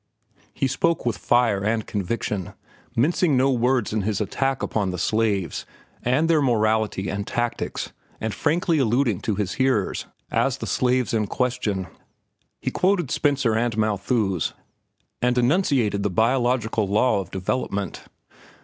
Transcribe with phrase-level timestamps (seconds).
[0.51, 2.53] He spoke with fire and conviction,
[2.95, 5.63] mincing no words in his attack upon the slaves
[6.01, 11.27] and their morality and tactics and frankly alluding to his hearers as the slaves in
[11.27, 11.85] question.
[12.63, 14.53] He quoted Spencer and Malthus,
[15.21, 18.01] and enunciated the biological law of development.